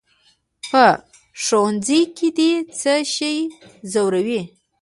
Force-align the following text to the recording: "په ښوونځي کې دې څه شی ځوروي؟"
"په 0.69 0.85
ښوونځي 1.43 2.01
کې 2.15 2.27
دې 2.37 2.51
څه 2.79 2.93
شی 3.13 3.37
ځوروي؟" 3.91 4.41